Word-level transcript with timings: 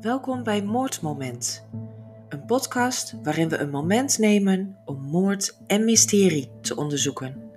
Welkom 0.00 0.42
bij 0.42 0.62
Moordmoment, 0.62 1.66
een 2.28 2.44
podcast 2.44 3.14
waarin 3.22 3.48
we 3.48 3.56
een 3.56 3.70
moment 3.70 4.18
nemen 4.18 4.78
om 4.84 5.00
moord 5.00 5.58
en 5.66 5.84
mysterie 5.84 6.50
te 6.60 6.76
onderzoeken. 6.76 7.50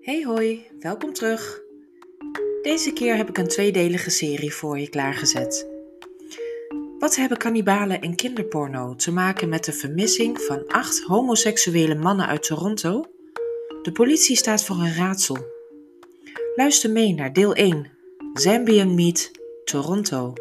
Hey 0.00 0.22
hoi, 0.24 0.66
welkom 0.78 1.12
terug. 1.12 1.60
Deze 2.62 2.92
keer 2.92 3.16
heb 3.16 3.28
ik 3.28 3.38
een 3.38 3.48
tweedelige 3.48 4.10
serie 4.10 4.54
voor 4.54 4.78
je 4.78 4.88
klaargezet. 4.88 5.70
Wat 6.98 7.16
hebben 7.16 7.38
kannibalen 7.38 8.00
en 8.00 8.14
kinderporno 8.14 8.94
te 8.94 9.12
maken 9.12 9.48
met 9.48 9.64
de 9.64 9.72
vermissing 9.72 10.40
van 10.40 10.66
acht 10.66 11.02
homoseksuele 11.02 11.94
mannen 11.94 12.26
uit 12.26 12.42
Toronto? 12.42 13.04
De 13.82 13.92
politie 13.92 14.36
staat 14.36 14.64
voor 14.64 14.76
een 14.76 14.94
raadsel. 14.94 15.38
Luister 16.54 16.90
mee 16.90 17.14
naar 17.14 17.32
deel 17.32 17.54
1: 17.54 17.90
Zambian 18.32 18.94
Meat, 18.94 19.30
Toronto. 19.64 20.32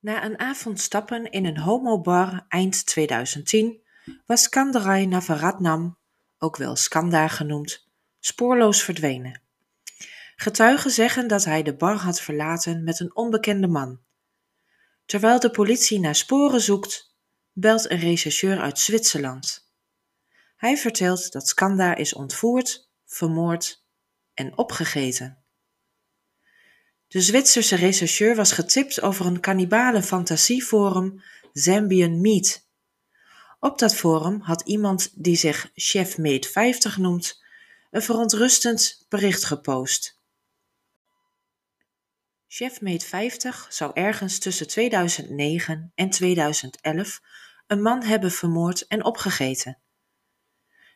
Na 0.00 0.24
een 0.24 0.38
avond 0.38 0.80
stappen 0.80 1.30
in 1.30 1.46
een 1.46 1.58
homobar 1.58 2.44
eind 2.48 2.86
2010 2.86 3.80
was 4.26 4.42
Skandarai 4.42 5.06
Navaratnam, 5.06 5.98
ook 6.38 6.56
wel 6.56 6.76
Skanda 6.76 7.28
genoemd, 7.28 7.88
spoorloos 8.20 8.82
verdwenen. 8.82 9.42
Getuigen 10.36 10.90
zeggen 10.90 11.28
dat 11.28 11.44
hij 11.44 11.62
de 11.62 11.76
bar 11.76 11.96
had 11.96 12.20
verlaten 12.20 12.84
met 12.84 13.00
een 13.00 13.16
onbekende 13.16 13.68
man. 13.68 14.00
Terwijl 15.06 15.40
de 15.40 15.50
politie 15.50 16.00
naar 16.00 16.14
sporen 16.14 16.60
zoekt, 16.60 17.13
belt 17.54 17.90
een 17.90 17.98
rechercheur 17.98 18.60
uit 18.60 18.78
Zwitserland. 18.78 19.72
Hij 20.56 20.76
vertelt 20.76 21.32
dat 21.32 21.48
Skanda 21.48 21.94
is 21.94 22.14
ontvoerd, 22.14 22.90
vermoord 23.06 23.84
en 24.34 24.58
opgegeten. 24.58 25.44
De 27.08 27.20
Zwitserse 27.20 27.76
rechercheur 27.76 28.34
was 28.34 28.52
getipt 28.52 29.00
over 29.00 29.26
een 29.26 29.40
kannibale 29.40 30.02
fantasieforum 30.02 31.22
Zambian 31.52 32.20
Meat. 32.20 32.66
Op 33.60 33.78
dat 33.78 33.94
forum 33.94 34.40
had 34.40 34.62
iemand 34.62 35.10
die 35.24 35.36
zich 35.36 35.70
Chef 35.74 36.18
Mate 36.18 36.48
50 36.48 36.96
noemt, 36.96 37.42
een 37.90 38.02
verontrustend 38.02 39.06
bericht 39.08 39.44
gepost. 39.44 40.22
Chefmate 42.54 43.06
50 43.06 43.66
zou 43.70 43.90
ergens 43.94 44.38
tussen 44.38 44.68
2009 44.68 45.92
en 45.94 46.10
2011 46.10 47.20
een 47.66 47.82
man 47.82 48.02
hebben 48.02 48.30
vermoord 48.30 48.86
en 48.86 49.04
opgegeten. 49.04 49.78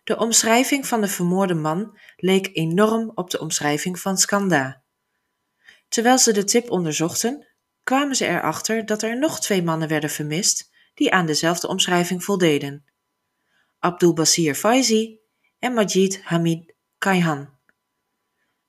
De 0.05 0.16
omschrijving 0.16 0.86
van 0.86 1.00
de 1.00 1.08
vermoorde 1.08 1.55
man 1.55 1.98
leek 2.16 2.50
enorm 2.52 3.12
op 3.14 3.30
de 3.30 3.41
omschrijving 3.41 4.00
van 4.00 4.19
Skanda. 4.19 4.83
Terwijl 5.88 6.19
ze 6.19 6.33
de 6.33 6.44
tip 6.44 6.70
onderzochten, 6.70 7.47
kwamen 7.83 8.16
ze 8.16 8.27
erachter 8.27 8.86
dat 8.86 9.02
er 9.02 9.19
nog 9.19 9.41
twee 9.41 9.62
mannen 9.62 9.88
werden 9.88 10.10
vermist 10.10 10.70
die 10.94 11.12
aan 11.12 11.27
dezelfde 11.27 11.69
omschrijving 11.69 12.25
voldeden: 12.25 12.84
Abdul 13.78 14.12
Basir 14.12 14.55
Faizi 14.55 15.19
en 15.58 15.72
Majid 15.72 16.22
Hamid 16.22 16.75
Kaihan. 16.98 17.56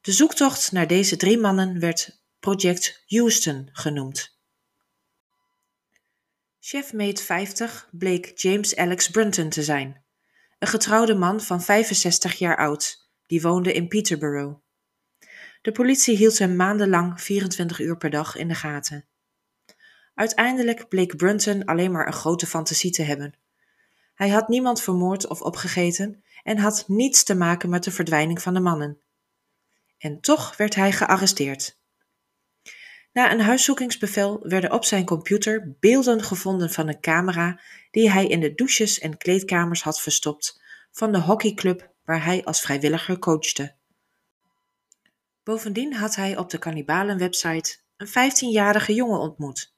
De 0.02 0.12
zoektocht 0.12 0.72
naar 0.72 0.88
deze 0.88 1.18
drie 1.18 1.38
mannen 1.38 1.80
werd 1.80 2.22
Project 2.40 3.04
Houston 3.08 3.70
genoemd. 3.72 4.39
Chefmate 6.70 7.24
50 7.24 7.90
bleek 7.92 8.38
James 8.38 8.76
Alex 8.76 9.10
Brunton 9.10 9.50
te 9.50 9.64
zijn, 9.64 10.04
een 10.60 10.68
getrouwde 10.68 11.16
man 11.16 11.42
van 11.42 11.62
65 11.62 12.34
jaar 12.34 12.58
oud, 12.58 13.10
die 13.28 13.42
woonde 13.42 13.74
in 13.74 13.88
Peterborough. 13.88 14.60
De 15.62 15.72
politie 15.72 16.18
hield 16.18 16.38
hem 16.38 16.56
maandenlang 16.56 17.22
24 17.22 17.80
uur 17.80 17.98
per 17.98 18.10
dag 18.10 18.36
in 18.36 18.48
de 18.48 18.56
gaten. 18.56 19.08
Uiteindelijk 20.14 20.88
bleek 20.90 21.18
Brunton 21.18 21.66
alleen 21.66 21.92
maar 21.92 22.08
een 22.08 22.14
grote 22.14 22.48
fantasie 22.48 22.92
te 22.92 23.04
hebben. 23.04 23.38
Hij 24.14 24.30
had 24.30 24.48
niemand 24.48 24.82
vermoord 24.82 25.28
of 25.28 25.42
opgegeten 25.42 26.24
en 26.44 26.58
had 26.58 26.84
niets 26.88 27.24
te 27.24 27.36
maken 27.36 27.70
met 27.70 27.84
de 27.84 27.92
verdwijning 27.92 28.42
van 28.42 28.54
de 28.54 28.60
mannen. 28.60 29.02
En 29.98 30.22
toch 30.22 30.58
werd 30.58 30.76
hij 30.76 30.92
gearresteerd. 30.92 31.79
Na 33.14 33.32
een 33.32 33.42
huiszoekingsbevel 33.42 34.40
werden 34.42 34.72
op 34.72 34.86
zijn 34.86 35.06
computer 35.06 35.76
beelden 35.80 36.24
gevonden 36.24 36.70
van 36.70 36.88
een 36.88 37.00
camera 37.00 37.60
die 37.92 38.12
hij 38.12 38.28
in 38.28 38.40
de 38.40 38.54
douches 38.54 39.00
en 39.00 39.18
kleedkamers 39.18 39.84
had 39.84 40.02
verstopt 40.02 40.62
van 40.92 41.12
de 41.12 41.20
hockeyclub 41.20 41.92
waar 42.06 42.24
hij 42.24 42.44
als 42.44 42.62
vrijwilliger 42.62 43.20
coachte. 43.20 43.76
Bovendien 45.44 45.94
had 45.94 46.16
hij 46.16 46.38
op 46.38 46.50
de 46.50 46.58
kannibalenwebsite 46.58 47.78
een 47.98 48.08
15-jarige 48.08 48.94
jongen 48.94 49.20
ontmoet. 49.20 49.74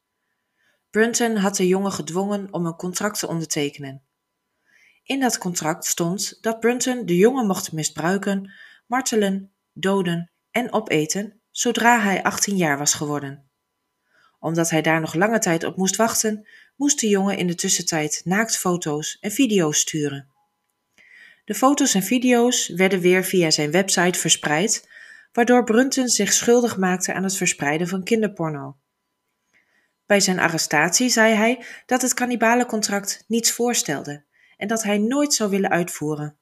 Brunton 0.90 1.36
had 1.36 1.56
de 1.56 1.68
jongen 1.68 1.92
gedwongen 1.92 2.54
om 2.54 2.66
een 2.66 2.76
contract 2.76 3.20
te 3.20 3.28
ondertekenen. 3.28 4.04
In 5.04 5.20
dat 5.20 5.38
contract 5.38 5.86
stond 5.86 6.38
dat 6.42 6.60
Brunton 6.60 7.06
de 7.06 7.16
jongen 7.16 7.48
mocht 7.48 7.72
misbruiken, 7.72 8.52
martelen, 8.88 9.52
doden 9.74 10.32
en 10.52 10.74
opeten 10.74 11.41
zodra 11.52 12.00
hij 12.02 12.24
18 12.24 12.58
jaar 12.58 12.78
was 12.78 12.94
geworden. 12.94 13.50
Omdat 14.40 14.70
hij 14.70 14.82
daar 14.82 15.00
nog 15.00 15.14
lange 15.14 15.40
tijd 15.40 15.64
op 15.64 15.78
moest 15.78 15.96
wachten, 15.96 16.48
moest 16.76 17.00
de 17.00 17.08
jongen 17.08 17.38
in 17.38 17.48
de 17.48 17.56
tussentijd 17.56 18.22
naaktfoto's 18.24 19.18
en 19.20 19.32
video's 19.32 19.80
sturen. 19.80 20.30
De 21.46 21.54
foto's 21.54 21.94
en 21.94 22.04
video's 22.04 22.68
werden 22.68 23.00
weer 23.00 23.24
via 23.24 23.52
zijn 23.52 23.72
website 23.72 24.20
verspreid, 24.20 24.90
waardoor 25.32 25.64
Brunton 25.64 26.08
zich 26.08 26.34
schuldig 26.34 26.78
maakte 26.78 27.14
aan 27.14 27.24
het 27.24 27.38
verspreiden 27.38 27.88
van 27.88 28.04
kinderporno. 28.04 28.78
Bij 30.06 30.20
zijn 30.20 30.40
arrestatie 30.40 31.10
zei 31.10 31.34
hij 31.34 31.66
dat 31.86 32.02
het 32.02 32.14
cannibalencontract 32.14 33.24
niets 33.28 33.52
voorstelde 33.52 34.26
en 34.58 34.68
dat 34.68 34.84
hij 34.84 34.98
nooit 34.98 35.34
zou 35.34 35.50
willen 35.50 35.70
uitvoeren. 35.70 36.38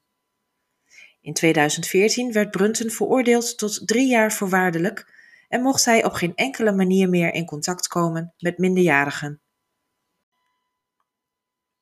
In 1.20 1.32
2014 1.32 2.32
werd 2.32 2.50
Brunton 2.50 2.90
veroordeeld 2.90 3.58
tot 3.58 3.88
drie 3.88 4.08
jaar 4.08 4.32
voorwaardelijk 4.32 5.18
en 5.48 5.62
mocht 5.62 5.84
hij 5.84 6.04
op 6.04 6.12
geen 6.12 6.34
enkele 6.34 6.72
manier 6.72 7.08
meer 7.08 7.34
in 7.34 7.46
contact 7.46 7.88
komen 7.88 8.34
met 8.38 8.58
minderjarigen. 8.58 9.40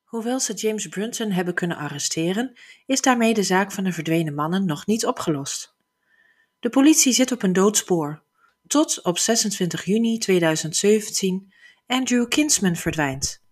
Hoewel 0.04 0.40
ze 0.40 0.52
James 0.52 0.88
Brunton 0.88 1.30
hebben 1.30 1.54
kunnen 1.54 1.76
arresteren, 1.76 2.58
is 2.86 3.00
daarmee 3.00 3.34
de 3.34 3.42
zaak 3.42 3.72
van 3.72 3.84
de 3.84 3.92
verdwenen 3.92 4.34
mannen 4.34 4.64
nog 4.64 4.86
niet 4.86 5.06
opgelost. 5.06 5.76
De 6.58 6.68
politie 6.68 7.12
zit 7.12 7.32
op 7.32 7.42
een 7.42 7.52
doodspoor, 7.52 8.22
tot 8.66 9.02
op 9.02 9.18
26 9.18 9.84
juni 9.84 10.18
2017 10.18 11.52
Andrew 11.86 12.28
Kinsman 12.28 12.76
verdwijnt. 12.76 13.42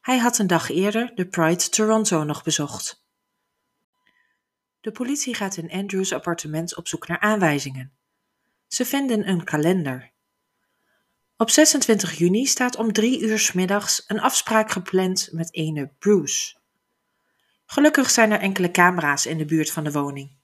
Hij 0.00 0.18
had 0.18 0.38
een 0.38 0.46
dag 0.46 0.70
eerder 0.70 1.12
de 1.14 1.28
Pride 1.28 1.68
Toronto 1.68 2.24
nog 2.24 2.42
bezocht. 2.42 3.05
De 4.86 4.92
politie 4.92 5.34
gaat 5.34 5.56
in 5.56 5.70
Andrews 5.70 6.12
appartement 6.12 6.76
op 6.76 6.88
zoek 6.88 7.08
naar 7.08 7.20
aanwijzingen. 7.20 7.92
Ze 8.66 8.84
vinden 8.84 9.28
een 9.28 9.44
kalender. 9.44 10.12
Op 11.36 11.50
26 11.50 12.18
juni 12.18 12.46
staat 12.46 12.76
om 12.76 12.92
drie 12.92 13.20
uur 13.20 13.38
s 13.38 13.52
middags 13.52 14.04
een 14.06 14.20
afspraak 14.20 14.70
gepland 14.70 15.28
met 15.32 15.54
ene 15.54 15.92
Bruce. 15.98 16.56
Gelukkig 17.64 18.10
zijn 18.10 18.30
er 18.30 18.40
enkele 18.40 18.70
camera's 18.70 19.26
in 19.26 19.38
de 19.38 19.44
buurt 19.44 19.70
van 19.70 19.84
de 19.84 19.92
woning. 19.92 20.36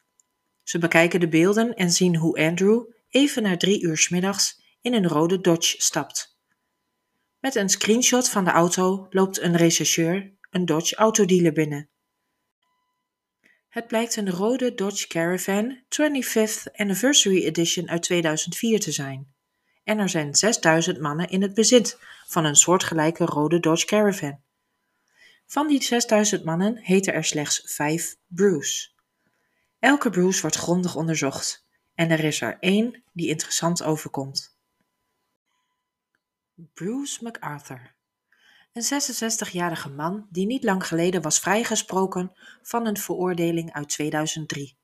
Ze 0.62 0.78
bekijken 0.78 1.20
de 1.20 1.28
beelden 1.28 1.74
en 1.74 1.90
zien 1.90 2.16
hoe 2.16 2.46
Andrew 2.46 2.84
even 3.08 3.42
na 3.42 3.56
drie 3.56 3.82
uur 3.82 3.96
s 3.96 4.08
middags 4.08 4.62
in 4.80 4.94
een 4.94 5.08
rode 5.08 5.40
Dodge 5.40 5.82
stapt. 5.82 6.38
Met 7.38 7.54
een 7.54 7.68
screenshot 7.68 8.28
van 8.28 8.44
de 8.44 8.50
auto 8.50 9.06
loopt 9.10 9.40
een 9.40 9.56
rechercheur 9.56 10.32
een 10.50 10.66
Dodge 10.66 10.96
autodealer 10.96 11.52
binnen. 11.52 11.91
Het 13.72 13.86
blijkt 13.86 14.16
een 14.16 14.30
rode 14.30 14.74
Dodge 14.74 15.06
Caravan 15.06 15.82
25th 15.84 16.72
Anniversary 16.72 17.44
Edition 17.44 17.88
uit 17.88 18.02
2004 18.02 18.80
te 18.80 18.92
zijn. 18.92 19.34
En 19.84 19.98
er 19.98 20.08
zijn 20.08 20.34
6000 20.34 21.00
mannen 21.00 21.28
in 21.28 21.42
het 21.42 21.54
bezit 21.54 21.98
van 22.26 22.44
een 22.44 22.56
soortgelijke 22.56 23.24
rode 23.24 23.60
Dodge 23.60 23.86
Caravan. 23.86 24.40
Van 25.46 25.66
die 25.66 25.82
6000 25.82 26.44
mannen 26.44 26.76
heten 26.76 27.12
er 27.12 27.24
slechts 27.24 27.62
5 27.64 28.16
Bruce. 28.26 28.90
Elke 29.78 30.10
Bruce 30.10 30.40
wordt 30.40 30.56
grondig 30.56 30.96
onderzocht 30.96 31.66
en 31.94 32.10
er 32.10 32.24
is 32.24 32.40
er 32.40 32.56
één 32.60 33.02
die 33.12 33.28
interessant 33.28 33.82
overkomt. 33.82 34.56
Bruce 36.54 37.22
MacArthur 37.22 37.94
een 38.72 39.00
66-jarige 39.48 39.88
man 39.88 40.26
die 40.30 40.46
niet 40.46 40.64
lang 40.64 40.86
geleden 40.86 41.22
was 41.22 41.38
vrijgesproken 41.38 42.32
van 42.62 42.86
een 42.86 42.96
veroordeling 42.96 43.72
uit 43.72 43.88
2003. 43.88 44.78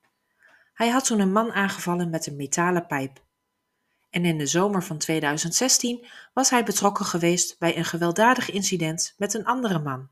Hij 0.73 0.89
had 0.89 1.05
toen 1.05 1.19
een 1.19 1.31
man 1.31 1.51
aangevallen 1.51 2.09
met 2.09 2.27
een 2.27 2.35
metalen 2.35 2.87
pijp. 2.87 3.27
en 4.09 4.25
in 4.25 4.37
de 4.37 4.45
zomer 4.45 4.83
van 4.83 4.97
2016 4.97 6.07
was 6.33 6.49
hij 6.49 6.63
betrokken 6.63 7.05
geweest 7.05 7.59
bij 7.59 7.77
een 7.77 7.85
gewelddadig 7.85 8.51
incident 8.51 9.13
met 9.17 9.33
een 9.33 9.45
andere 9.45 9.79
man. 9.79 10.09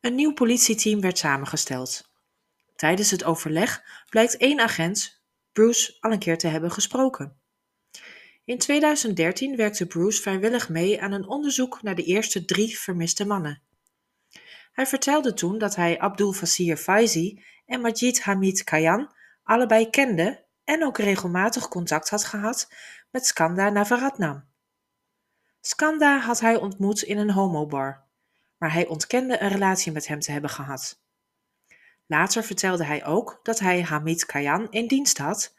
Een 0.00 0.14
nieuw 0.14 0.32
politieteam 0.32 1.00
werd 1.00 1.18
samengesteld. 1.18 2.10
Tijdens 2.76 3.10
het 3.10 3.24
overleg 3.24 3.82
blijkt 4.08 4.36
één 4.36 4.60
agent 4.60 5.22
Bruce 5.52 5.96
al 6.00 6.12
een 6.12 6.18
keer 6.18 6.38
te 6.38 6.46
hebben 6.46 6.70
gesproken. 6.70 7.37
In 8.48 8.58
2013 8.58 9.56
werkte 9.56 9.86
Bruce 9.86 10.22
vrijwillig 10.22 10.68
mee 10.68 11.02
aan 11.02 11.12
een 11.12 11.28
onderzoek 11.28 11.82
naar 11.82 11.94
de 11.94 12.04
eerste 12.04 12.44
drie 12.44 12.78
vermiste 12.78 13.26
mannen. 13.26 13.62
Hij 14.72 14.86
vertelde 14.86 15.34
toen 15.34 15.58
dat 15.58 15.76
hij 15.76 15.98
Abdul 15.98 16.32
Fasir 16.32 16.76
Faizi 16.76 17.42
en 17.66 17.80
Majid 17.80 18.22
Hamid 18.22 18.64
Kayan 18.64 19.12
allebei 19.42 19.90
kende 19.90 20.44
en 20.64 20.84
ook 20.84 20.98
regelmatig 20.98 21.68
contact 21.68 22.10
had 22.10 22.24
gehad 22.24 22.72
met 23.10 23.26
Skanda 23.26 23.70
Navaratnam. 23.70 24.44
Skanda 25.60 26.18
had 26.18 26.40
hij 26.40 26.56
ontmoet 26.56 27.02
in 27.02 27.18
een 27.18 27.30
homobar, 27.30 28.04
maar 28.58 28.72
hij 28.72 28.86
ontkende 28.86 29.40
een 29.40 29.48
relatie 29.48 29.92
met 29.92 30.06
hem 30.06 30.20
te 30.20 30.32
hebben 30.32 30.50
gehad. 30.50 31.02
Later 32.06 32.44
vertelde 32.44 32.84
hij 32.84 33.04
ook 33.04 33.40
dat 33.42 33.58
hij 33.58 33.82
Hamid 33.82 34.26
Kayan 34.26 34.70
in 34.70 34.86
dienst 34.86 35.18
had, 35.18 35.56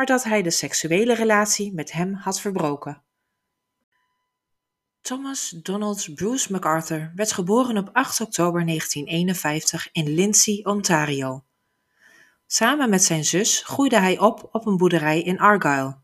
maar 0.00 0.08
dat 0.08 0.24
hij 0.24 0.42
de 0.42 0.50
seksuele 0.50 1.14
relatie 1.14 1.74
met 1.74 1.92
hem 1.92 2.14
had 2.14 2.40
verbroken. 2.40 3.02
Thomas 5.00 5.48
Donald 5.48 6.14
Bruce 6.14 6.52
MacArthur 6.52 7.12
werd 7.14 7.32
geboren 7.32 7.78
op 7.78 7.90
8 7.92 8.20
oktober 8.20 8.66
1951 8.66 9.88
in 9.92 10.14
Lindsay, 10.14 10.60
Ontario. 10.62 11.44
Samen 12.46 12.90
met 12.90 13.02
zijn 13.04 13.24
zus 13.24 13.62
groeide 13.62 13.98
hij 13.98 14.18
op 14.18 14.48
op 14.52 14.66
een 14.66 14.76
boerderij 14.76 15.22
in 15.22 15.38
Argyle. 15.38 15.98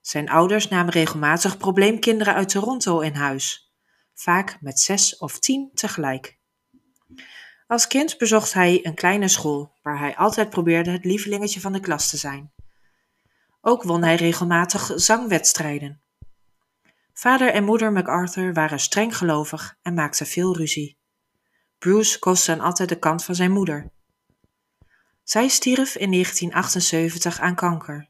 Zijn 0.00 0.28
ouders 0.28 0.68
namen 0.68 0.92
regelmatig 0.92 1.56
probleemkinderen 1.56 2.34
uit 2.34 2.48
Toronto 2.48 3.00
in 3.00 3.14
huis, 3.14 3.74
vaak 4.14 4.58
met 4.60 4.80
zes 4.80 5.16
of 5.16 5.38
tien 5.38 5.70
tegelijk. 5.74 6.38
Als 7.66 7.86
kind 7.86 8.18
bezocht 8.18 8.52
hij 8.52 8.80
een 8.82 8.94
kleine 8.94 9.28
school, 9.28 9.72
waar 9.82 9.98
hij 9.98 10.16
altijd 10.16 10.50
probeerde 10.50 10.90
het 10.90 11.04
lievelingetje 11.04 11.60
van 11.60 11.72
de 11.72 11.80
klas 11.80 12.10
te 12.10 12.16
zijn. 12.16 12.53
Ook 13.66 13.82
won 13.82 14.02
hij 14.02 14.14
regelmatig 14.14 14.90
zangwedstrijden. 14.94 16.02
Vader 17.12 17.50
en 17.50 17.64
moeder 17.64 17.92
MacArthur 17.92 18.54
waren 18.54 18.80
streng 18.80 19.16
gelovig 19.16 19.76
en 19.82 19.94
maakten 19.94 20.26
veel 20.26 20.56
ruzie. 20.56 20.98
Bruce 21.78 22.18
koos 22.18 22.44
dan 22.44 22.60
altijd 22.60 22.88
de 22.88 22.98
kant 22.98 23.24
van 23.24 23.34
zijn 23.34 23.50
moeder. 23.52 23.90
Zij 25.22 25.48
stierf 25.48 25.94
in 25.96 26.10
1978 26.10 27.40
aan 27.40 27.54
kanker. 27.54 28.08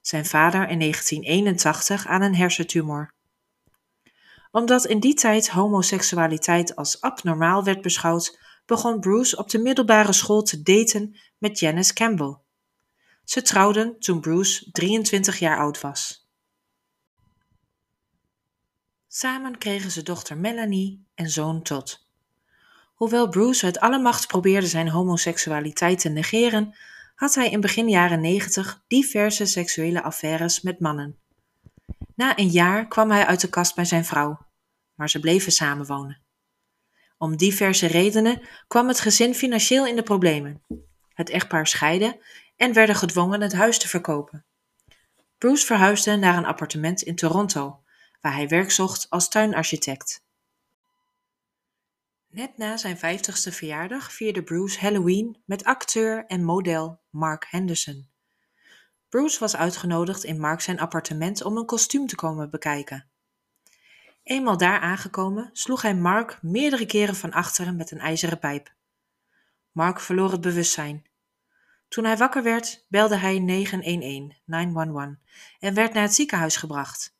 Zijn 0.00 0.26
vader 0.26 0.68
in 0.68 0.78
1981 0.78 2.06
aan 2.06 2.22
een 2.22 2.36
hersentumor. 2.36 3.12
Omdat 4.50 4.86
in 4.86 5.00
die 5.00 5.14
tijd 5.14 5.48
homoseksualiteit 5.48 6.76
als 6.76 7.00
abnormaal 7.00 7.64
werd 7.64 7.82
beschouwd, 7.82 8.38
begon 8.66 9.00
Bruce 9.00 9.36
op 9.36 9.50
de 9.50 9.58
middelbare 9.58 10.12
school 10.12 10.42
te 10.42 10.62
daten 10.62 11.16
met 11.38 11.58
Janice 11.58 11.94
Campbell. 11.94 12.44
Ze 13.26 13.42
trouwden 13.42 13.98
toen 13.98 14.20
Bruce 14.20 14.70
23 14.70 15.38
jaar 15.38 15.58
oud 15.58 15.80
was. 15.80 16.30
Samen 19.08 19.58
kregen 19.58 19.90
ze 19.90 20.02
dochter 20.02 20.36
Melanie 20.36 21.06
en 21.14 21.30
zoon 21.30 21.62
Todd. 21.62 22.06
Hoewel 22.94 23.28
Bruce 23.28 23.64
uit 23.64 23.80
alle 23.80 23.98
macht 23.98 24.26
probeerde 24.26 24.66
zijn 24.66 24.88
homoseksualiteit 24.88 25.98
te 25.98 26.08
negeren, 26.08 26.76
had 27.14 27.34
hij 27.34 27.50
in 27.50 27.60
begin 27.60 27.88
jaren 27.88 28.20
90 28.20 28.84
diverse 28.86 29.46
seksuele 29.46 30.02
affaires 30.02 30.60
met 30.60 30.80
mannen. 30.80 31.18
Na 32.14 32.38
een 32.38 32.50
jaar 32.50 32.88
kwam 32.88 33.10
hij 33.10 33.26
uit 33.26 33.40
de 33.40 33.48
kast 33.48 33.74
bij 33.74 33.84
zijn 33.84 34.04
vrouw, 34.04 34.46
maar 34.94 35.10
ze 35.10 35.20
bleven 35.20 35.52
samenwonen. 35.52 36.20
Om 37.18 37.36
diverse 37.36 37.86
redenen 37.86 38.40
kwam 38.68 38.88
het 38.88 39.00
gezin 39.00 39.34
financieel 39.34 39.86
in 39.86 39.96
de 39.96 40.02
problemen. 40.02 40.62
Het 41.14 41.30
echtpaar 41.30 41.66
scheidde 41.66 42.20
en 42.56 42.72
werden 42.72 42.96
gedwongen 42.96 43.40
het 43.40 43.52
huis 43.52 43.78
te 43.78 43.88
verkopen. 43.88 44.44
Bruce 45.38 45.66
verhuisde 45.66 46.16
naar 46.16 46.36
een 46.36 46.46
appartement 46.46 47.02
in 47.02 47.16
Toronto, 47.16 47.82
waar 48.20 48.34
hij 48.34 48.48
werk 48.48 48.70
zocht 48.70 49.10
als 49.10 49.28
tuinarchitect. 49.28 50.24
Net 52.26 52.56
na 52.56 52.76
zijn 52.76 52.98
vijftigste 52.98 53.52
verjaardag 53.52 54.12
vierde 54.12 54.42
Bruce 54.42 54.80
Halloween 54.80 55.42
met 55.44 55.64
acteur 55.64 56.26
en 56.26 56.44
model 56.44 57.00
Mark 57.10 57.46
Henderson. 57.50 58.08
Bruce 59.08 59.38
was 59.38 59.56
uitgenodigd 59.56 60.24
in 60.24 60.40
Mark 60.40 60.60
zijn 60.60 60.80
appartement 60.80 61.42
om 61.42 61.56
een 61.56 61.66
kostuum 61.66 62.06
te 62.06 62.14
komen 62.16 62.50
bekijken. 62.50 63.10
Eenmaal 64.22 64.56
daar 64.56 64.80
aangekomen 64.80 65.50
sloeg 65.52 65.82
hij 65.82 65.94
Mark 65.94 66.38
meerdere 66.42 66.86
keren 66.86 67.14
van 67.14 67.32
achteren 67.32 67.76
met 67.76 67.90
een 67.90 67.98
ijzeren 67.98 68.38
pijp. 68.38 68.74
Mark 69.72 70.00
verloor 70.00 70.32
het 70.32 70.40
bewustzijn. 70.40 71.06
Toen 71.88 72.04
hij 72.04 72.16
wakker 72.16 72.42
werd, 72.42 72.84
belde 72.88 73.16
hij 73.16 73.38
911 73.38 74.32
911 74.44 75.14
en 75.58 75.74
werd 75.74 75.92
naar 75.92 76.02
het 76.02 76.14
ziekenhuis 76.14 76.56
gebracht. 76.56 77.16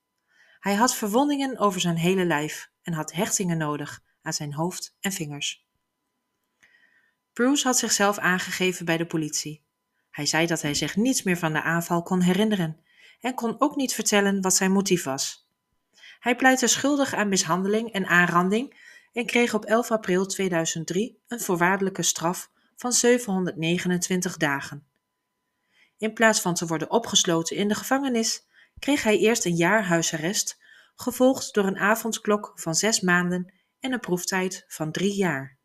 Hij 0.60 0.74
had 0.74 0.94
verwondingen 0.94 1.58
over 1.58 1.80
zijn 1.80 1.96
hele 1.96 2.24
lijf 2.24 2.70
en 2.82 2.92
had 2.92 3.12
hechtingen 3.12 3.58
nodig 3.58 4.02
aan 4.22 4.32
zijn 4.32 4.54
hoofd 4.54 4.96
en 5.00 5.12
vingers. 5.12 5.66
Bruce 7.32 7.66
had 7.66 7.78
zichzelf 7.78 8.18
aangegeven 8.18 8.84
bij 8.84 8.96
de 8.96 9.06
politie. 9.06 9.64
Hij 10.10 10.26
zei 10.26 10.46
dat 10.46 10.62
hij 10.62 10.74
zich 10.74 10.96
niets 10.96 11.22
meer 11.22 11.36
van 11.36 11.52
de 11.52 11.62
aanval 11.62 12.02
kon 12.02 12.20
herinneren 12.20 12.80
en 13.20 13.34
kon 13.34 13.56
ook 13.58 13.76
niet 13.76 13.94
vertellen 13.94 14.40
wat 14.42 14.54
zijn 14.54 14.72
motief 14.72 15.04
was. 15.04 15.48
Hij 16.20 16.36
pleitte 16.36 16.66
schuldig 16.66 17.14
aan 17.14 17.28
mishandeling 17.28 17.92
en 17.92 18.06
aanranding 18.06 18.76
en 19.12 19.26
kreeg 19.26 19.54
op 19.54 19.64
11 19.64 19.90
april 19.90 20.26
2003 20.26 21.22
een 21.28 21.40
voorwaardelijke 21.40 22.02
straf 22.02 22.50
van 22.76 22.92
729 22.92 24.36
dagen. 24.36 24.86
In 25.98 26.12
plaats 26.12 26.40
van 26.40 26.54
te 26.54 26.66
worden 26.66 26.90
opgesloten 26.90 27.56
in 27.56 27.68
de 27.68 27.74
gevangenis, 27.74 28.46
kreeg 28.78 29.02
hij 29.02 29.18
eerst 29.18 29.44
een 29.44 29.56
jaar 29.56 29.84
huisarrest, 29.84 30.62
gevolgd 30.94 31.54
door 31.54 31.64
een 31.64 31.78
avondklok 31.78 32.52
van 32.54 32.74
zes 32.74 33.00
maanden 33.00 33.52
en 33.80 33.92
een 33.92 34.00
proeftijd 34.00 34.64
van 34.68 34.92
drie 34.92 35.14
jaar. 35.14 35.58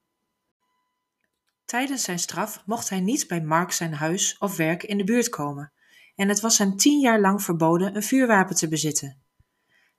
Tijdens 1.66 2.04
zijn 2.04 2.20
straf 2.20 2.64
mocht 2.66 2.90
hij 2.90 3.00
niet 3.00 3.28
bij 3.28 3.42
Mark 3.42 3.72
zijn 3.72 3.94
huis 3.94 4.38
of 4.38 4.56
werk 4.56 4.84
in 4.84 4.98
de 4.98 5.04
buurt 5.04 5.30
komen 5.30 5.72
en 6.16 6.30
het 6.30 6.40
was 6.40 6.58
hem 6.58 6.78
tien 6.78 7.00
jaar 7.00 7.20
lang 7.20 7.44
verboden 7.44 7.96
een 7.96 8.04
vuurwapen 8.04 8.56
te 8.56 8.68
bezitten. 8.68 9.22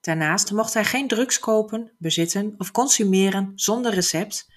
Daarnaast 0.01 0.53
mocht 0.53 0.75
hij 0.75 0.85
geen 0.85 1.09
drugs 1.09 1.39
kopen, 1.39 1.93
bezitten 1.99 2.55
of 2.59 2.71
consumeren 2.71 3.53
zonder 3.55 3.95
recept 3.95 4.52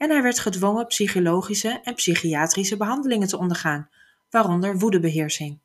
en 0.00 0.10
hij 0.10 0.22
werd 0.22 0.38
gedwongen 0.38 0.86
psychologische 0.86 1.80
en 1.84 1.94
psychiatrische 1.94 2.76
behandelingen 2.76 3.28
te 3.28 3.38
ondergaan, 3.38 3.88
waaronder 4.30 4.78
woedebeheersing. 4.78 5.58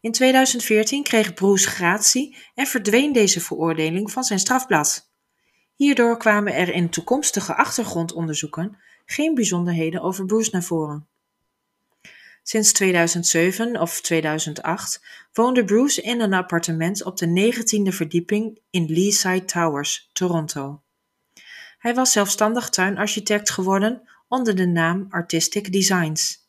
In 0.00 0.12
2014 0.12 1.02
kreeg 1.02 1.34
Bruce 1.34 1.68
gratie 1.68 2.36
en 2.54 2.66
verdween 2.66 3.12
deze 3.12 3.40
veroordeling 3.40 4.10
van 4.10 4.24
zijn 4.24 4.38
strafblad. 4.38 5.10
Hierdoor 5.74 6.16
kwamen 6.16 6.54
er 6.54 6.68
in 6.68 6.90
toekomstige 6.90 7.54
achtergrondonderzoeken 7.54 8.76
geen 9.06 9.34
bijzonderheden 9.34 10.02
over 10.02 10.26
Bruce 10.26 10.50
naar 10.52 10.62
voren. 10.62 11.06
Sinds 12.42 12.72
2007 12.72 13.80
of 13.80 14.00
2008 14.00 15.04
woonde 15.32 15.64
Bruce 15.64 16.02
in 16.02 16.20
een 16.20 16.34
appartement 16.34 17.04
op 17.04 17.16
de 17.16 17.52
19e 17.52 17.94
verdieping 17.94 18.58
in 18.70 18.86
Leaside 18.88 19.44
Towers, 19.44 20.10
Toronto. 20.12 20.82
Hij 21.82 21.94
was 21.94 22.12
zelfstandig 22.12 22.68
tuinarchitect 22.68 23.50
geworden 23.50 24.08
onder 24.28 24.56
de 24.56 24.66
naam 24.66 25.06
Artistic 25.10 25.72
Designs. 25.72 26.48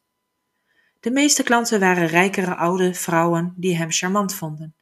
De 0.99 1.11
meeste 1.11 1.43
klanten 1.43 1.79
waren 1.79 2.07
rijkere 2.07 2.55
oude 2.55 2.93
vrouwen 2.93 3.53
die 3.57 3.77
hem 3.77 3.91
charmant 3.91 4.35
vonden. 4.35 4.75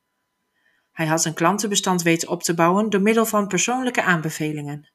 Hij 0.91 1.05
had 1.05 1.25
een 1.25 1.33
klantenbestand 1.33 2.01
weten 2.01 2.29
op 2.29 2.43
te 2.43 2.53
bouwen 2.53 2.89
door 2.89 3.01
middel 3.01 3.25
van 3.25 3.47
persoonlijke 3.47 4.03
aanbevelingen. 4.03 4.91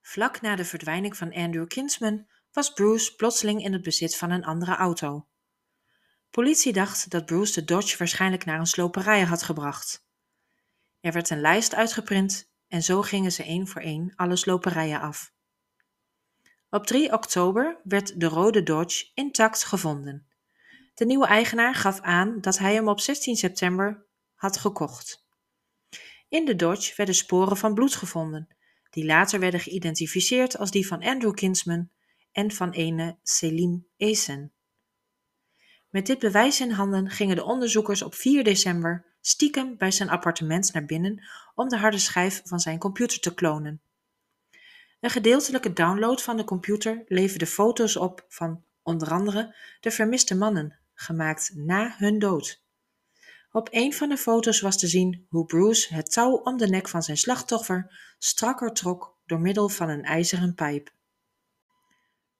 Vlak 0.00 0.40
na 0.40 0.56
de 0.56 0.64
verdwijning 0.64 1.16
van 1.16 1.34
Andrew 1.34 1.66
Kinsman 1.66 2.26
was 2.52 2.72
Bruce 2.72 3.14
plotseling 3.14 3.64
in 3.64 3.72
het 3.72 3.82
bezit 3.82 4.16
van 4.16 4.30
een 4.30 4.44
andere 4.44 4.74
auto. 4.74 5.26
Politie 6.30 6.72
dacht 6.72 7.10
dat 7.10 7.26
Bruce 7.26 7.60
de 7.60 7.64
Dodge 7.64 7.96
waarschijnlijk 7.98 8.44
naar 8.44 8.58
een 8.58 8.66
sloperij 8.66 9.22
had 9.22 9.42
gebracht. 9.42 10.06
Er 11.00 11.12
werd 11.12 11.30
een 11.30 11.40
lijst 11.40 11.74
uitgeprint 11.74 12.52
en 12.68 12.82
zo 12.82 13.02
gingen 13.02 13.32
ze 13.32 13.42
één 13.42 13.68
voor 13.68 13.80
één 13.82 14.12
alle 14.16 14.36
sloperijen 14.36 15.00
af. 15.00 15.32
Op 16.70 16.86
3 16.86 17.12
oktober 17.12 17.80
werd 17.84 18.20
de 18.20 18.26
rode 18.26 18.62
Dodge 18.62 19.10
intact 19.14 19.64
gevonden. 19.64 20.26
De 20.94 21.04
nieuwe 21.04 21.26
eigenaar 21.26 21.74
gaf 21.74 22.00
aan 22.00 22.40
dat 22.40 22.58
hij 22.58 22.74
hem 22.74 22.88
op 22.88 23.00
16 23.00 23.36
september 23.36 24.06
had 24.34 24.56
gekocht. 24.56 25.26
In 26.28 26.44
de 26.44 26.56
Dodge 26.56 26.92
werden 26.96 27.14
sporen 27.14 27.56
van 27.56 27.74
bloed 27.74 27.94
gevonden, 27.94 28.48
die 28.90 29.04
later 29.04 29.40
werden 29.40 29.60
geïdentificeerd 29.60 30.58
als 30.58 30.70
die 30.70 30.86
van 30.86 31.02
Andrew 31.02 31.34
Kinsman 31.34 31.90
en 32.32 32.50
van 32.50 32.70
ene 32.70 33.18
Selim 33.22 33.86
Eisen. 33.96 34.52
Met 35.90 36.06
dit 36.06 36.18
bewijs 36.18 36.60
in 36.60 36.70
handen 36.70 37.10
gingen 37.10 37.36
de 37.36 37.44
onderzoekers 37.44 38.02
op 38.02 38.14
4 38.14 38.44
december 38.44 39.13
stiekem 39.26 39.76
bij 39.76 39.90
zijn 39.90 40.08
appartement 40.08 40.72
naar 40.72 40.84
binnen 40.84 41.24
om 41.54 41.68
de 41.68 41.76
harde 41.76 41.98
schijf 41.98 42.42
van 42.44 42.60
zijn 42.60 42.78
computer 42.78 43.20
te 43.20 43.34
klonen. 43.34 43.80
Een 45.00 45.10
gedeeltelijke 45.10 45.72
download 45.72 46.20
van 46.20 46.36
de 46.36 46.44
computer 46.44 47.04
leverde 47.06 47.46
foto's 47.46 47.96
op 47.96 48.24
van 48.28 48.64
onder 48.82 49.10
andere 49.10 49.56
de 49.80 49.90
vermiste 49.90 50.34
mannen, 50.34 50.78
gemaakt 50.94 51.50
na 51.54 51.94
hun 51.98 52.18
dood. 52.18 52.62
Op 53.50 53.68
een 53.70 53.94
van 53.94 54.08
de 54.08 54.16
foto's 54.16 54.60
was 54.60 54.78
te 54.78 54.86
zien 54.86 55.26
hoe 55.28 55.46
Bruce 55.46 55.94
het 55.94 56.12
touw 56.12 56.34
om 56.34 56.56
de 56.56 56.68
nek 56.68 56.88
van 56.88 57.02
zijn 57.02 57.16
slachtoffer 57.16 58.14
strakker 58.18 58.72
trok 58.72 59.16
door 59.26 59.40
middel 59.40 59.68
van 59.68 59.88
een 59.88 60.04
ijzeren 60.04 60.54
pijp. 60.54 60.92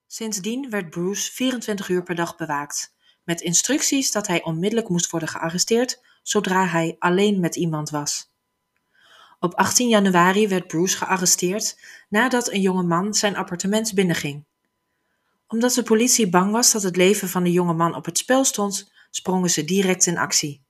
Sindsdien 0.06 0.70
werd 0.70 0.90
Bruce 0.90 1.32
24 1.32 1.88
uur 1.88 2.02
per 2.02 2.14
dag 2.14 2.36
bewaakt, 2.36 2.94
met 3.22 3.40
instructies 3.40 4.12
dat 4.12 4.26
hij 4.26 4.42
onmiddellijk 4.42 4.88
moest 4.88 5.10
worden 5.10 5.28
gearresteerd 5.28 6.02
zodra 6.24 6.66
hij 6.66 6.96
alleen 6.98 7.40
met 7.40 7.56
iemand 7.56 7.90
was. 7.90 8.32
Op 9.40 9.54
18 9.54 9.88
januari 9.88 10.48
werd 10.48 10.66
Bruce 10.66 10.96
gearresteerd 10.96 11.78
nadat 12.08 12.50
een 12.50 12.60
jonge 12.60 12.82
man 12.82 13.14
zijn 13.14 13.36
appartement 13.36 13.94
binnenging. 13.94 14.44
Omdat 15.46 15.72
de 15.72 15.82
politie 15.82 16.28
bang 16.28 16.52
was 16.52 16.72
dat 16.72 16.82
het 16.82 16.96
leven 16.96 17.28
van 17.28 17.44
de 17.44 17.52
jonge 17.52 17.72
man 17.72 17.94
op 17.94 18.04
het 18.04 18.18
spel 18.18 18.44
stond, 18.44 18.92
sprongen 19.10 19.50
ze 19.50 19.64
direct 19.64 20.06
in 20.06 20.18
actie. 20.18 20.62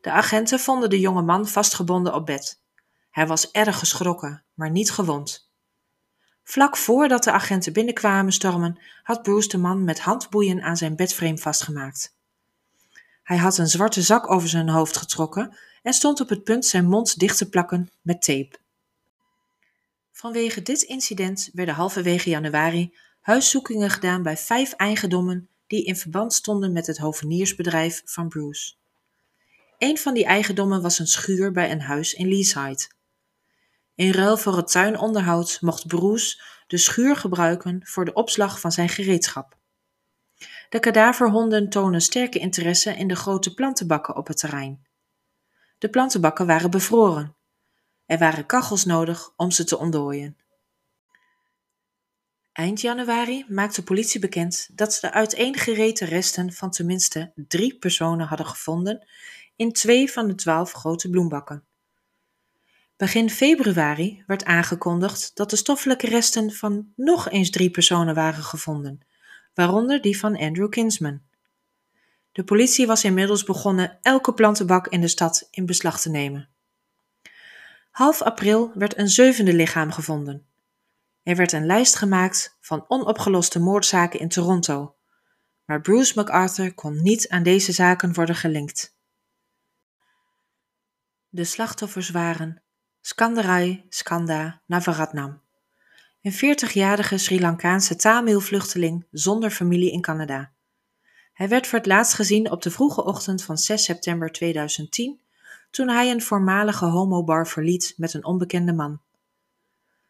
De 0.00 0.10
agenten 0.10 0.60
vonden 0.60 0.90
de 0.90 1.00
jonge 1.00 1.22
man 1.22 1.48
vastgebonden 1.48 2.14
op 2.14 2.26
bed. 2.26 2.62
Hij 3.10 3.26
was 3.26 3.50
erg 3.50 3.78
geschrokken, 3.78 4.44
maar 4.54 4.70
niet 4.70 4.90
gewond. 4.90 5.50
Vlak 6.42 6.76
voordat 6.76 7.24
de 7.24 7.32
agenten 7.32 7.72
binnenkwamen 7.72 8.32
stormen, 8.32 8.78
had 9.02 9.22
Bruce 9.22 9.48
de 9.48 9.58
man 9.58 9.84
met 9.84 10.00
handboeien 10.00 10.62
aan 10.62 10.76
zijn 10.76 10.96
bedframe 10.96 11.38
vastgemaakt. 11.38 12.16
Hij 13.24 13.36
had 13.36 13.58
een 13.58 13.68
zwarte 13.68 14.02
zak 14.02 14.30
over 14.30 14.48
zijn 14.48 14.68
hoofd 14.68 14.96
getrokken 14.96 15.56
en 15.82 15.92
stond 15.92 16.20
op 16.20 16.28
het 16.28 16.44
punt 16.44 16.66
zijn 16.66 16.86
mond 16.86 17.18
dicht 17.18 17.38
te 17.38 17.48
plakken 17.48 17.90
met 18.02 18.22
tape. 18.22 18.58
Vanwege 20.12 20.62
dit 20.62 20.82
incident 20.82 21.50
werden 21.52 21.74
halverwege 21.74 22.30
januari 22.30 22.94
huiszoekingen 23.20 23.90
gedaan 23.90 24.22
bij 24.22 24.36
vijf 24.36 24.72
eigendommen 24.72 25.48
die 25.66 25.84
in 25.84 25.96
verband 25.96 26.32
stonden 26.32 26.72
met 26.72 26.86
het 26.86 26.98
hoveniersbedrijf 26.98 28.02
van 28.04 28.28
Bruce. 28.28 28.74
Een 29.78 29.98
van 29.98 30.14
die 30.14 30.24
eigendommen 30.24 30.82
was 30.82 30.98
een 30.98 31.06
schuur 31.06 31.52
bij 31.52 31.70
een 31.70 31.80
huis 31.80 32.14
in 32.14 32.28
Leaside. 32.28 32.88
In 33.94 34.10
ruil 34.12 34.36
voor 34.36 34.56
het 34.56 34.70
tuinonderhoud 34.70 35.58
mocht 35.60 35.86
Bruce 35.86 36.42
de 36.66 36.76
schuur 36.76 37.16
gebruiken 37.16 37.80
voor 37.86 38.04
de 38.04 38.12
opslag 38.12 38.60
van 38.60 38.72
zijn 38.72 38.88
gereedschap. 38.88 39.56
De 40.68 40.80
kadaverhonden 40.80 41.68
tonen 41.68 42.00
sterke 42.00 42.38
interesse 42.38 42.96
in 42.96 43.08
de 43.08 43.16
grote 43.16 43.54
plantenbakken 43.54 44.16
op 44.16 44.26
het 44.26 44.38
terrein. 44.38 44.86
De 45.78 45.88
plantenbakken 45.88 46.46
waren 46.46 46.70
bevroren. 46.70 47.36
Er 48.06 48.18
waren 48.18 48.46
kachels 48.46 48.84
nodig 48.84 49.32
om 49.36 49.50
ze 49.50 49.64
te 49.64 49.78
ontdooien. 49.78 50.36
Eind 52.52 52.80
januari 52.80 53.44
maakte 53.48 53.80
de 53.80 53.86
politie 53.86 54.20
bekend 54.20 54.68
dat 54.72 54.94
ze 54.94 55.00
de 55.00 55.12
uiteengereten 55.12 56.06
resten 56.06 56.52
van 56.52 56.70
tenminste 56.70 57.32
drie 57.34 57.78
personen 57.78 58.26
hadden 58.26 58.46
gevonden 58.46 59.06
in 59.56 59.72
twee 59.72 60.12
van 60.12 60.26
de 60.26 60.34
twaalf 60.34 60.72
grote 60.72 61.10
bloembakken. 61.10 61.64
Begin 62.96 63.30
februari 63.30 64.24
werd 64.26 64.44
aangekondigd 64.44 65.30
dat 65.34 65.50
de 65.50 65.56
stoffelijke 65.56 66.06
resten 66.06 66.52
van 66.52 66.92
nog 66.96 67.30
eens 67.30 67.50
drie 67.50 67.70
personen 67.70 68.14
waren 68.14 68.42
gevonden, 68.42 69.06
waaronder 69.54 70.00
die 70.00 70.18
van 70.18 70.36
Andrew 70.36 70.68
Kinsman. 70.68 71.22
De 72.32 72.44
politie 72.44 72.86
was 72.86 73.04
inmiddels 73.04 73.44
begonnen 73.44 73.98
elke 74.02 74.34
plantenbak 74.34 74.86
in 74.86 75.00
de 75.00 75.08
stad 75.08 75.48
in 75.50 75.66
beslag 75.66 76.00
te 76.00 76.10
nemen. 76.10 76.48
Half 77.90 78.22
april 78.22 78.72
werd 78.74 78.98
een 78.98 79.08
zevende 79.08 79.54
lichaam 79.54 79.92
gevonden. 79.92 80.46
Er 81.22 81.36
werd 81.36 81.52
een 81.52 81.66
lijst 81.66 81.96
gemaakt 81.96 82.56
van 82.60 82.84
onopgeloste 82.88 83.58
moordzaken 83.58 84.20
in 84.20 84.28
Toronto, 84.28 84.96
maar 85.64 85.80
Bruce 85.80 86.12
MacArthur 86.16 86.74
kon 86.74 87.02
niet 87.02 87.28
aan 87.28 87.42
deze 87.42 87.72
zaken 87.72 88.14
worden 88.14 88.34
gelinkt. 88.34 88.96
De 91.28 91.44
slachtoffers 91.44 92.10
waren 92.10 92.62
Skandarai 93.00 93.84
Skanda 93.88 94.62
Navaratnam, 94.66 95.42
een 96.24 96.32
40-jarige 96.32 97.18
Sri 97.18 97.40
Lankaanse 97.40 97.96
Tamil-vluchteling 97.96 99.06
zonder 99.10 99.50
familie 99.50 99.92
in 99.92 100.00
Canada. 100.00 100.52
Hij 101.32 101.48
werd 101.48 101.66
voor 101.66 101.78
het 101.78 101.86
laatst 101.86 102.14
gezien 102.14 102.50
op 102.50 102.62
de 102.62 102.70
vroege 102.70 103.04
ochtend 103.04 103.44
van 103.44 103.58
6 103.58 103.84
september 103.84 104.32
2010, 104.32 105.20
toen 105.70 105.88
hij 105.88 106.10
een 106.10 106.22
voormalige 106.22 106.84
homobar 106.84 107.48
verliet 107.48 107.94
met 107.96 108.14
een 108.14 108.24
onbekende 108.24 108.72
man. 108.72 109.00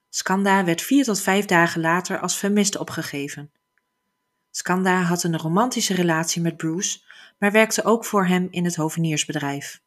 Skanda 0.08 0.64
werd 0.64 0.82
vier 0.82 1.04
tot 1.04 1.20
vijf 1.20 1.44
dagen 1.44 1.80
later 1.80 2.18
als 2.18 2.36
vermist 2.36 2.76
opgegeven. 2.76 3.50
Skanda 4.50 5.00
had 5.00 5.22
een 5.22 5.38
romantische 5.38 5.94
relatie 5.94 6.42
met 6.42 6.56
Bruce, 6.56 7.00
maar 7.38 7.52
werkte 7.52 7.84
ook 7.84 8.04
voor 8.04 8.26
hem 8.26 8.48
in 8.50 8.64
het 8.64 8.76
hoveniersbedrijf. 8.76 9.82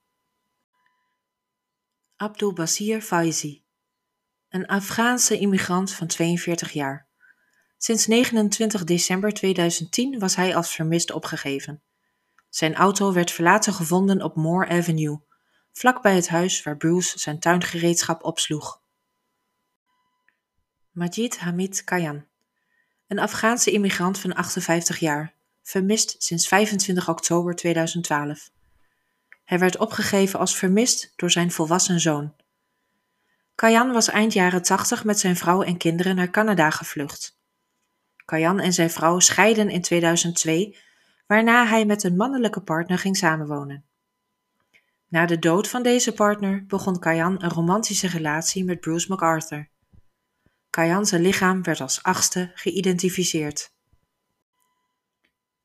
Abdul 2.16 2.54
Basir 2.54 3.02
Faizi, 3.02 3.66
een 4.58 4.68
Afghaanse 4.68 5.40
immigrant 5.40 5.94
van 5.94 6.08
42 6.08 6.72
jaar. 6.72 7.08
Sinds 7.78 8.08
29 8.08 8.84
december 8.84 9.34
2010 9.34 10.20
was 10.20 10.36
hij 10.36 10.56
als 10.56 10.76
vermist 10.76 11.12
opgegeven. 11.12 11.82
Zijn 12.50 12.76
auto 12.76 13.14
werd 13.14 13.32
verlaten 13.32 13.74
gevonden 13.74 14.22
op 14.22 14.36
Moore 14.36 14.70
Avenue, 14.70 15.20
vlakbij 15.72 16.16
het 16.16 16.28
huis 16.28 16.64
waar 16.64 16.78
Bruce 16.78 17.20
zijn 17.20 17.40
tuingereedschap 17.40 18.24
opsloeg. 18.24 18.82
Majid 20.92 21.38
Hamid 21.40 21.84
Kayan, 21.84 22.26
een 23.08 23.20
Afghaanse 23.20 23.72
immigrant 23.72 24.20
van 24.20 24.34
58 24.34 25.00
jaar, 25.00 25.34
vermist 25.64 26.16
sinds 26.18 26.48
25 26.48 27.10
oktober 27.10 27.56
2012. 27.56 28.50
Hij 29.44 29.60
werd 29.60 29.78
opgegeven 29.78 30.40
als 30.40 30.56
vermist 30.56 31.14
door 31.16 31.32
zijn 31.32 31.52
volwassen 31.52 32.00
zoon. 32.00 32.36
Kayan 33.58 33.92
was 33.92 34.08
eind 34.08 34.34
jaren 34.34 34.62
80 34.62 35.04
met 35.04 35.20
zijn 35.20 35.36
vrouw 35.36 35.62
en 35.62 35.78
kinderen 35.78 36.16
naar 36.16 36.30
Canada 36.30 36.70
gevlucht. 36.70 37.38
Kayan 38.26 38.60
en 38.60 38.74
zijn 38.74 38.90
vrouw 38.90 39.20
scheiden 39.20 39.70
in 39.70 39.82
2002, 39.82 40.78
waarna 41.28 41.66
hij 41.66 41.86
met 41.86 42.04
een 42.04 42.16
mannelijke 42.16 42.62
partner 42.62 42.98
ging 42.98 43.18
samenwonen. 43.18 43.86
Na 45.08 45.26
de 45.26 45.40
dood 45.40 45.68
van 45.68 45.84
deze 45.84 46.14
partner 46.14 46.66
begon 46.66 47.00
Kayan 47.00 47.44
een 47.44 47.50
romantische 47.50 48.08
relatie 48.08 48.64
met 48.64 48.80
Bruce 48.80 49.10
MacArthur. 49.10 49.70
Kayan's 50.70 51.12
lichaam 51.12 51.64
werd 51.64 51.82
als 51.82 52.04
achtste 52.04 52.52
geïdentificeerd. 52.54 53.74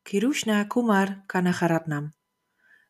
Kirushna 0.02 0.64
Kumar 0.64 1.22
Kanagaratnam 1.26 2.12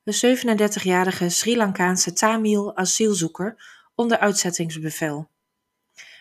de 0.04 0.36
37-jarige 0.38 1.28
Sri 1.28 1.56
Lankaanse 1.56 2.12
Tamil 2.12 2.76
asielzoeker 2.76 3.81
onder 3.94 4.18
uitzettingsbevel. 4.18 5.30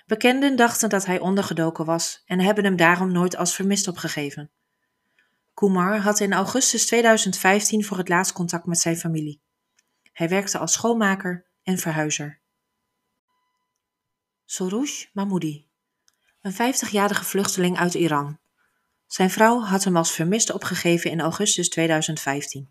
Bekenden 0.06 0.56
dachten 0.56 0.90
dat 0.90 1.06
hij 1.06 1.20
ondergedoken 1.20 1.86
was 1.86 2.22
en 2.26 2.40
hebben 2.40 2.64
hem 2.64 2.76
daarom 2.76 3.12
nooit 3.12 3.36
als 3.36 3.56
vermist 3.56 3.88
opgegeven. 3.88 4.52
Kumar 5.54 5.98
had 5.98 6.20
in 6.20 6.34
augustus 6.34 6.86
2015 6.86 7.84
voor 7.84 7.98
het 7.98 8.10
laatst 8.10 8.34
contact 8.34 8.66
met 8.66 8.80
zijn 8.80 8.98
familie. 8.98 9.42
Hij 10.12 10.30
werkte 10.30 10.58
als 10.58 10.74
schoonmaker 10.74 11.46
en 11.64 11.78
verhuizer. 11.78 12.40
Soroush 14.46 15.06
Mahmoudi, 15.14 15.68
een 16.42 16.54
50-jarige 16.54 17.24
vluchteling 17.24 17.78
uit 17.78 17.94
Iran. 17.94 18.40
Zijn 19.08 19.30
vrouw 19.30 19.60
had 19.62 19.84
hem 19.84 19.98
als 19.98 20.12
vermist 20.12 20.52
opgegeven 20.52 21.12
in 21.12 21.22
augustus 21.22 21.70
2015. 21.70 22.70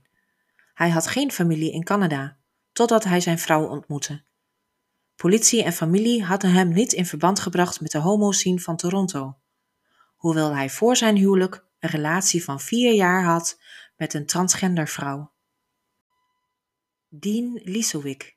Hij 0.74 0.90
had 0.90 1.06
geen 1.06 1.32
familie 1.32 1.72
in 1.72 1.84
Canada, 1.84 2.36
totdat 2.72 3.04
hij 3.04 3.20
zijn 3.20 3.38
vrouw 3.38 3.66
ontmoette. 3.66 4.24
Politie 5.20 5.62
en 5.62 5.72
familie 5.72 6.24
hadden 6.24 6.52
hem 6.52 6.72
niet 6.72 6.92
in 6.92 7.06
verband 7.06 7.40
gebracht 7.40 7.80
met 7.80 7.90
de 7.90 7.98
homoscene 7.98 8.60
van 8.60 8.76
Toronto, 8.76 9.36
hoewel 10.16 10.54
hij 10.54 10.70
voor 10.70 10.96
zijn 10.96 11.16
huwelijk 11.16 11.64
een 11.78 11.90
relatie 11.90 12.44
van 12.44 12.60
vier 12.60 12.92
jaar 12.92 13.24
had 13.24 13.60
met 13.96 14.14
een 14.14 14.26
transgender 14.26 14.88
vrouw. 14.88 15.32
Dean 17.08 17.60
Lisowick, 17.64 18.36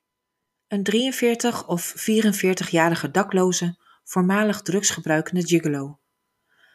een 0.68 0.84
43 0.84 1.68
of 1.68 1.94
44-jarige 1.98 3.12
dakloze, 3.12 3.78
voormalig 4.04 4.62
drugsgebruikende 4.62 5.48
gigolo. 5.48 6.00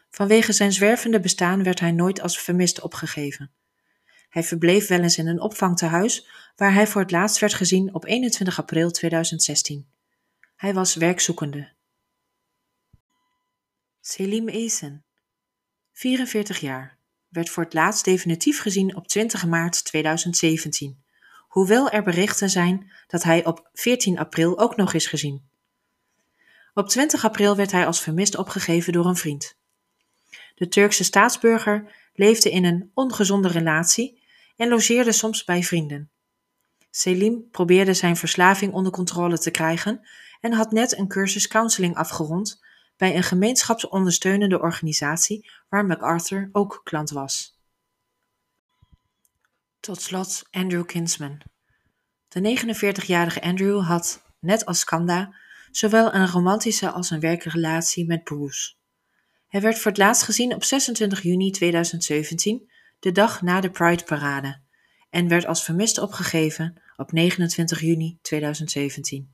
Vanwege 0.09 0.51
zijn 0.51 0.73
zwervende 0.73 1.19
bestaan 1.19 1.63
werd 1.63 1.79
hij 1.79 1.91
nooit 1.91 2.21
als 2.21 2.39
vermist 2.39 2.81
opgegeven. 2.81 3.51
Hij 4.29 4.43
verbleef 4.43 4.87
wel 4.87 5.01
eens 5.01 5.17
in 5.17 5.27
een 5.27 5.41
opvangtehuis, 5.41 6.27
waar 6.55 6.73
hij 6.73 6.87
voor 6.87 7.01
het 7.01 7.11
laatst 7.11 7.39
werd 7.39 7.53
gezien 7.53 7.93
op 7.93 8.05
21 8.05 8.59
april 8.59 8.91
2016. 8.91 9.88
Hij 10.59 10.73
was 10.73 10.95
werkzoekende. 10.95 11.71
Selim 14.01 14.47
Esen, 14.47 15.05
44 15.91 16.59
jaar, 16.59 16.97
werd 17.27 17.49
voor 17.49 17.63
het 17.63 17.73
laatst 17.73 18.05
definitief 18.05 18.61
gezien 18.61 18.95
op 18.95 19.07
20 19.07 19.45
maart 19.45 19.85
2017, 19.85 21.03
hoewel 21.47 21.89
er 21.89 22.03
berichten 22.03 22.49
zijn 22.49 22.91
dat 23.07 23.23
hij 23.23 23.45
op 23.45 23.69
14 23.73 24.19
april 24.19 24.59
ook 24.59 24.75
nog 24.75 24.93
is 24.93 25.07
gezien. 25.07 25.49
Op 26.73 26.87
20 26.87 27.25
april 27.25 27.55
werd 27.55 27.71
hij 27.71 27.85
als 27.85 28.01
vermist 28.01 28.37
opgegeven 28.37 28.93
door 28.93 29.05
een 29.05 29.15
vriend. 29.15 29.57
De 30.55 30.67
Turkse 30.67 31.03
staatsburger 31.03 32.09
leefde 32.13 32.51
in 32.51 32.65
een 32.65 32.91
ongezonde 32.93 33.47
relatie 33.47 34.23
en 34.55 34.69
logeerde 34.69 35.11
soms 35.11 35.43
bij 35.43 35.63
vrienden. 35.63 36.11
Selim 36.91 37.49
probeerde 37.51 37.93
zijn 37.93 38.17
verslaving 38.17 38.73
onder 38.73 38.91
controle 38.91 39.37
te 39.37 39.51
krijgen 39.51 40.07
en 40.39 40.53
had 40.53 40.71
net 40.71 40.97
een 40.97 41.07
cursus 41.07 41.47
counseling 41.47 41.95
afgerond 41.95 42.61
bij 42.97 43.15
een 43.15 43.23
gemeenschapsondersteunende 43.23 44.61
organisatie 44.61 45.49
waar 45.69 45.85
MacArthur 45.85 46.49
ook 46.51 46.81
klant 46.83 47.09
was. 47.09 47.57
Tot 49.79 50.01
slot 50.01 50.43
Andrew 50.51 50.85
Kinsman. 50.85 51.41
De 52.27 52.57
49-jarige 52.57 53.41
Andrew 53.41 53.81
had, 53.81 54.21
net 54.39 54.65
als 54.65 54.83
Kanda, 54.83 55.35
zowel 55.71 56.13
een 56.13 56.27
romantische 56.27 56.91
als 56.91 57.09
een 57.09 57.19
werkelijke 57.19 57.59
relatie 57.59 58.05
met 58.05 58.23
Bruce. 58.23 58.73
Hij 59.47 59.61
werd 59.61 59.79
voor 59.79 59.91
het 59.91 59.99
laatst 59.99 60.23
gezien 60.23 60.53
op 60.53 60.63
26 60.63 61.21
juni 61.21 61.51
2017, 61.51 62.71
de 62.99 63.11
dag 63.11 63.41
na 63.41 63.61
de 63.61 63.69
Pride-parade, 63.69 64.61
en 65.09 65.27
werd 65.27 65.45
als 65.45 65.63
vermist 65.63 65.97
opgegeven 65.97 66.81
op 66.95 67.11
29 67.11 67.81
juni 67.81 68.17
2017. 68.21 69.33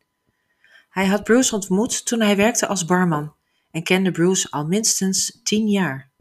Hij 0.95 1.05
had 1.05 1.23
Bruce 1.23 1.55
ontmoet 1.55 2.05
toen 2.05 2.21
hij 2.21 2.35
werkte 2.35 2.67
als 2.67 2.85
barman 2.85 3.35
en 3.71 3.83
kende 3.83 4.11
Bruce 4.11 4.51
al 4.51 4.65
minstens 4.65 5.39
tien 5.43 5.67
jaar. 5.67 6.11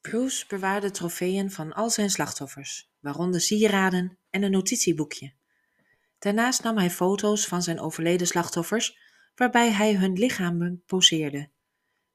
Bruce 0.00 0.44
bewaarde 0.48 0.90
trofeeën 0.90 1.50
van 1.50 1.72
al 1.72 1.90
zijn 1.90 2.10
slachtoffers, 2.10 2.90
waaronder 3.00 3.40
sieraden 3.40 4.18
en 4.30 4.42
een 4.42 4.50
notitieboekje. 4.50 5.32
Daarnaast 6.18 6.62
nam 6.62 6.76
hij 6.76 6.90
foto's 6.90 7.46
van 7.46 7.62
zijn 7.62 7.80
overleden 7.80 8.26
slachtoffers, 8.26 8.98
waarbij 9.34 9.70
hij 9.70 9.94
hun 9.94 10.12
lichamen 10.12 10.82
poseerde, 10.86 11.50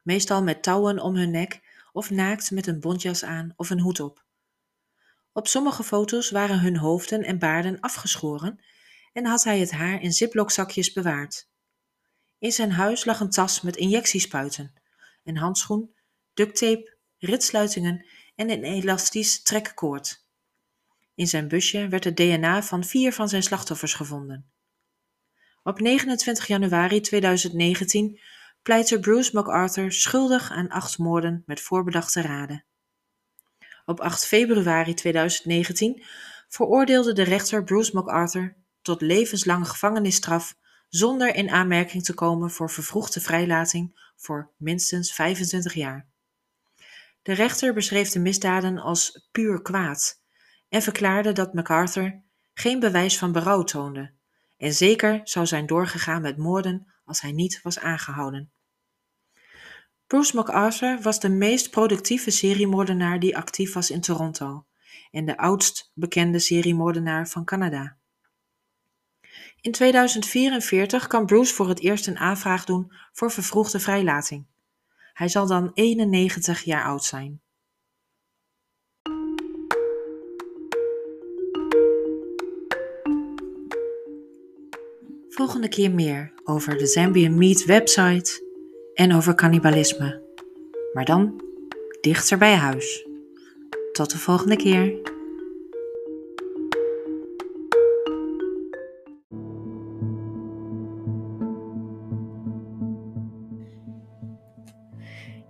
meestal 0.02 0.44
met 0.44 0.64
touwen 0.64 1.00
om 1.00 1.16
hun 1.16 1.32
nek 1.32 1.62
of 1.92 2.10
naakt 2.10 2.52
met 2.52 2.68
een 2.68 2.80
bontjas 2.80 3.24
aan 3.24 3.54
of 3.56 3.70
een 3.70 3.80
hoed 3.80 4.00
op. 4.00 4.24
Op 5.32 5.48
sommige 5.48 5.84
foto's 5.84 6.30
waren 6.30 6.60
hun 6.60 6.78
hoofden 6.78 7.24
en 7.24 7.40
baarden 7.40 7.80
afgeschoren 7.80 8.60
en 9.14 9.26
had 9.26 9.44
hij 9.44 9.60
het 9.60 9.72
haar 9.72 10.02
in 10.02 10.14
ziplockzakjes 10.14 10.94
bewaard. 10.94 11.50
In 12.40 12.52
zijn 12.52 12.72
huis 12.72 13.06
lag 13.06 13.20
een 13.20 13.30
tas 13.30 13.62
met 13.62 13.76
injectiespuiten, 13.76 14.74
een 15.24 15.38
handschoen, 15.38 15.96
ducttape, 16.34 16.98
ritsluitingen 17.18 18.06
en 18.36 18.50
een 18.50 18.64
elastisch 18.64 19.44
trekkoord. 19.44 20.26
In 21.16 21.28
zijn 21.28 21.48
busje 21.48 21.88
werd 21.88 22.04
het 22.04 22.18
DNA 22.18 22.64
van 22.64 22.84
vier 22.84 23.14
van 23.14 23.30
zijn 23.30 23.44
slachtoffers 23.44 23.94
gevonden. 23.94 24.52
Op 25.64 25.80
29 25.80 26.48
januari 26.48 27.02
2019 27.02 28.20
pleitte 28.62 29.00
Bruce 29.00 29.32
MacArthur 29.34 29.92
schuldig 29.92 30.52
aan 30.52 30.70
acht 30.70 30.98
moorden 30.98 31.44
met 31.46 31.62
voorbedachte 31.62 32.22
raden. 32.22 32.66
Op 33.86 34.00
8 34.00 34.26
februari 34.26 34.94
2019 34.94 36.04
veroordeelde 36.48 37.14
de 37.14 37.24
rechter 37.24 37.64
Bruce 37.64 37.92
MacArthur 37.94 38.56
tot 38.84 39.02
levenslange 39.02 39.66
gevangenisstraf 39.66 40.56
zonder 40.90 41.36
in 41.36 41.50
aanmerking 41.50 42.04
te 42.04 42.14
komen 42.14 42.52
voor 42.52 42.70
vervroegde 42.70 43.22
vrijlating 43.22 44.12
voor 44.16 44.52
minstens 44.58 45.14
25 45.14 45.74
jaar. 45.74 46.08
De 47.22 47.34
rechter 47.34 47.74
beschreef 47.74 48.10
de 48.10 48.20
misdaden 48.20 48.78
als 48.78 49.28
puur 49.32 49.62
kwaad 49.62 50.22
en 50.70 50.82
verklaarde 50.82 51.32
dat 51.32 51.54
MacArthur 51.54 52.22
geen 52.54 52.80
bewijs 52.80 53.18
van 53.18 53.32
berouw 53.32 53.64
toonde 53.64 54.14
en 54.58 54.74
zeker 54.74 55.22
zou 55.24 55.46
zijn 55.46 55.66
doorgegaan 55.66 56.22
met 56.22 56.38
moorden 56.38 56.94
als 57.06 57.22
hij 57.22 57.32
niet 57.32 57.62
was 57.62 57.80
aangehouden. 57.80 58.52
Bruce 60.08 60.36
MacArthur 60.36 61.02
was 61.02 61.20
de 61.20 61.30
meest 61.30 61.70
productieve 61.70 62.32
seriemoordenaar 62.32 63.20
die 63.20 63.38
actief 63.38 63.74
was 63.74 63.92
in 63.92 64.02
Toronto 64.02 64.66
en 65.12 65.26
de 65.26 65.38
oudst 65.38 65.92
bekende 65.94 66.40
seriemoordenaar 66.40 67.28
van 67.28 67.46
Canada. 67.46 67.98
In 69.64 69.72
2044 69.72 71.08
kan 71.08 71.26
Bruce 71.26 71.54
voor 71.54 71.70
het 71.70 71.80
eerst 71.80 72.08
een 72.08 72.18
aanvraag 72.18 72.66
doen 72.66 72.92
voor 73.12 73.32
vervroegde 73.32 73.80
vrijlating. 73.80 74.46
Hij 75.14 75.28
zal 75.28 75.48
dan 75.48 75.72
91 75.74 76.62
jaar 76.64 76.84
oud 76.84 77.04
zijn. 77.04 77.42
Volgende 85.30 85.70
keer 85.70 85.92
meer 85.92 86.34
over 86.44 86.78
de 86.78 86.88
Zambian 86.88 87.38
Meat 87.38 87.66
website 87.66 88.44
en 88.94 89.14
over 89.14 89.36
cannibalisme. 89.36 90.22
Maar 90.94 91.06
dan 91.06 91.42
dichter 92.02 92.38
bij 92.38 92.56
huis. 92.56 93.08
Tot 93.92 94.12
de 94.12 94.18
volgende 94.18 94.56
keer. 94.56 95.13